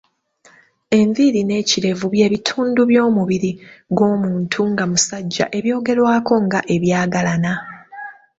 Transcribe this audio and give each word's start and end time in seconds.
Enviiri 0.99 1.41
n'ekirevu 1.45 2.05
byebitundu 2.13 2.81
by’omubiri 2.89 3.51
gw’omuntu 3.95 4.59
nga 4.71 4.83
musajja 4.91 5.45
ebyogerwako 5.57 6.33
nga 6.45 6.59
ebyagalana. 6.75 7.53